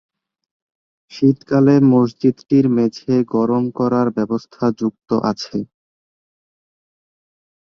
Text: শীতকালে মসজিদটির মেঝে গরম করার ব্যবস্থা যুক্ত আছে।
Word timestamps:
শীতকালে 1.11 1.75
মসজিদটির 1.91 2.65
মেঝে 2.75 3.15
গরম 3.33 3.63
করার 3.77 4.07
ব্যবস্থা 4.17 4.63
যুক্ত 4.79 5.09
আছে। 5.31 5.57